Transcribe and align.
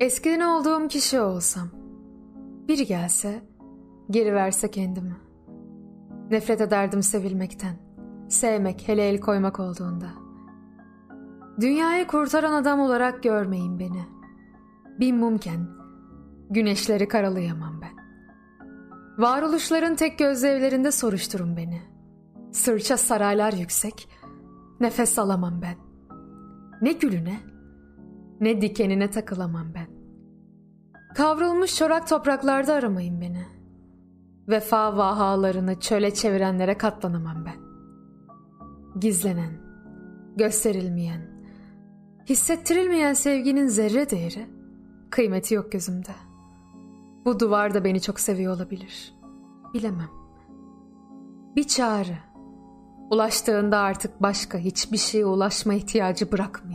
Eskiden 0.00 0.40
olduğum 0.40 0.88
kişi 0.88 1.20
olsam. 1.20 1.68
Biri 2.68 2.86
gelse, 2.86 3.42
geri 4.10 4.34
verse 4.34 4.70
kendimi. 4.70 5.16
Nefret 6.30 6.60
ederdim 6.60 7.02
sevilmekten. 7.02 7.76
Sevmek, 8.28 8.88
hele 8.88 9.08
el 9.08 9.20
koymak 9.20 9.60
olduğunda. 9.60 10.06
Dünyayı 11.60 12.06
kurtaran 12.06 12.52
adam 12.52 12.80
olarak 12.80 13.22
görmeyin 13.22 13.78
beni. 13.78 14.04
Bir 15.00 15.12
mumken, 15.12 15.68
güneşleri 16.50 17.08
karalayamam 17.08 17.80
ben. 17.80 17.98
Varoluşların 19.18 19.94
tek 19.94 20.18
gözlü 20.18 20.46
evlerinde 20.46 20.92
soruşturun 20.92 21.56
beni. 21.56 21.82
Sırça 22.52 22.96
saraylar 22.96 23.52
yüksek, 23.52 24.08
nefes 24.80 25.18
alamam 25.18 25.62
ben. 25.62 25.76
Ne 26.82 26.92
gülüne, 26.92 27.40
ne 28.40 28.60
dikenine 28.60 29.10
takılamam 29.10 29.66
ben. 29.74 29.86
Kavrulmuş 31.14 31.76
çorak 31.76 32.08
topraklarda 32.08 32.74
aramayın 32.74 33.20
beni. 33.20 33.46
Vefa 34.48 34.96
vahalarını 34.96 35.80
çöle 35.80 36.14
çevirenlere 36.14 36.78
katlanamam 36.78 37.44
ben. 37.44 37.56
Gizlenen, 39.00 39.52
gösterilmeyen, 40.36 41.20
hissettirilmeyen 42.28 43.14
sevginin 43.14 43.66
zerre 43.66 44.10
değeri, 44.10 44.46
kıymeti 45.10 45.54
yok 45.54 45.72
gözümde. 45.72 46.12
Bu 47.24 47.40
duvar 47.40 47.74
da 47.74 47.84
beni 47.84 48.00
çok 48.00 48.20
seviyor 48.20 48.56
olabilir. 48.56 49.14
Bilemem. 49.74 50.10
Bir 51.56 51.64
çağrı, 51.64 52.18
ulaştığında 53.10 53.78
artık 53.78 54.22
başka 54.22 54.58
hiçbir 54.58 54.96
şeye 54.96 55.26
ulaşma 55.26 55.74
ihtiyacı 55.74 56.32
bırakmayan. 56.32 56.67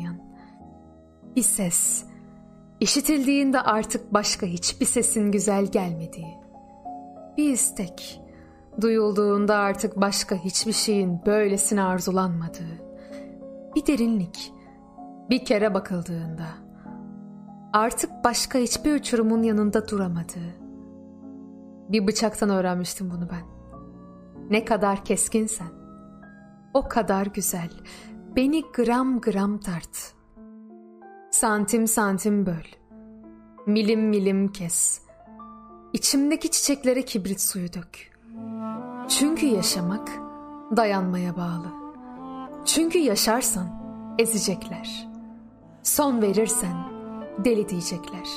Bir 1.36 1.44
ses, 1.44 2.06
işitildiğinde 2.80 3.62
artık 3.62 4.14
başka 4.14 4.46
hiçbir 4.46 4.86
sesin 4.86 5.32
güzel 5.32 5.66
gelmediği. 5.66 6.38
Bir 7.38 7.50
istek, 7.50 8.22
duyulduğunda 8.82 9.56
artık 9.56 9.96
başka 9.96 10.36
hiçbir 10.36 10.72
şeyin 10.72 11.26
böylesine 11.26 11.84
arzulanmadığı. 11.84 12.84
Bir 13.76 13.86
derinlik, 13.86 14.54
bir 15.30 15.46
kere 15.46 15.74
bakıldığında 15.74 16.46
artık 17.74 18.12
başka 18.24 18.60
hiçbir 18.60 18.96
uçurumun 18.96 19.44
yanında 19.44 19.88
duramadığı. 19.88 20.64
Bir 21.90 22.08
bıçaktan 22.08 22.50
öğrenmiştim 22.50 23.12
bunu 23.12 23.30
ben. 23.30 23.54
Ne 24.50 24.66
kadar 24.66 25.06
keskinsen, 25.06 25.72
o 26.74 26.88
kadar 26.88 27.26
güzel. 27.26 27.70
Beni 28.36 28.64
gram 28.76 29.22
gram 29.22 29.60
tart. 29.60 30.14
Santim 31.34 31.88
santim 31.88 32.46
böl. 32.46 32.66
Milim 33.66 34.10
milim 34.10 34.52
kes. 34.52 35.02
İçimdeki 35.94 36.52
çiçeklere 36.52 37.06
kibrit 37.06 37.42
suyu 37.42 37.74
dök. 37.74 38.12
Çünkü 39.10 39.46
yaşamak 39.46 40.10
dayanmaya 40.78 41.38
bağlı. 41.38 41.68
Çünkü 42.66 42.98
yaşarsan 42.98 43.68
ezecekler. 44.20 45.08
Son 45.84 46.22
verirsen 46.22 46.76
deli 47.46 47.70
diyecekler. 47.70 48.28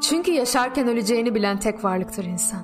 Çünkü 0.00 0.30
yaşarken 0.30 0.88
öleceğini 0.88 1.34
bilen 1.34 1.60
tek 1.60 1.84
varlıktır 1.84 2.24
insan. 2.24 2.62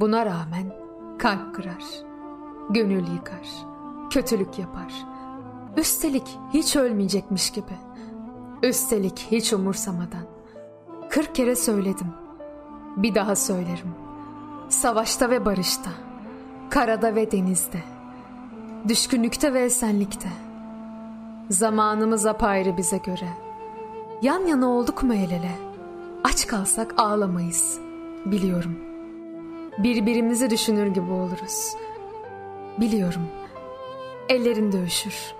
Buna 0.00 0.26
rağmen 0.26 0.72
kalp 1.18 1.54
kırar, 1.54 1.84
gönül 2.70 3.06
yıkar, 3.14 3.48
kötülük 4.10 4.58
yapar. 4.58 4.92
Üstelik 5.76 6.38
hiç 6.52 6.76
ölmeyecekmiş 6.76 7.50
gibi. 7.50 7.88
Üstelik 8.62 9.26
hiç 9.30 9.52
umursamadan. 9.52 10.26
Kırk 11.10 11.34
kere 11.34 11.56
söyledim. 11.56 12.06
Bir 12.96 13.14
daha 13.14 13.36
söylerim. 13.36 13.94
Savaşta 14.68 15.30
ve 15.30 15.44
barışta. 15.44 15.90
Karada 16.70 17.14
ve 17.14 17.32
denizde. 17.32 17.82
Düşkünlükte 18.88 19.54
ve 19.54 19.60
esenlikte. 19.60 20.28
Zamanımız 21.50 22.26
apayrı 22.26 22.76
bize 22.76 22.98
göre. 22.98 23.28
Yan 24.22 24.46
yana 24.46 24.68
olduk 24.68 25.02
mu 25.02 25.14
el 25.14 25.30
ele? 25.30 25.52
Aç 26.24 26.46
kalsak 26.46 26.94
ağlamayız. 26.96 27.78
Biliyorum. 28.26 28.78
Birbirimizi 29.78 30.50
düşünür 30.50 30.86
gibi 30.86 31.12
oluruz. 31.12 31.76
Biliyorum. 32.80 33.22
Ellerin 34.28 34.72
de 34.72 34.82
üşür. 34.82 35.34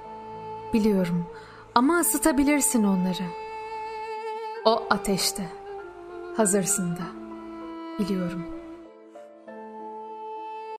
Biliyorum. 0.72 1.24
Ama 1.78 2.00
ısıtabilirsin 2.00 2.84
onları. 2.84 3.22
O 4.64 4.86
ateşte. 4.90 5.48
Hazırsın 6.36 6.96
da. 6.96 7.02
Biliyorum.'' 7.98 8.57